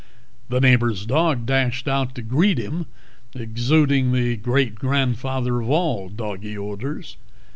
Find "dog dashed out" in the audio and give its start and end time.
1.05-2.15